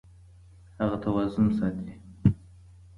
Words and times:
هغه 0.79 0.97
توازن 1.03 1.47
ساتي. 1.57 1.91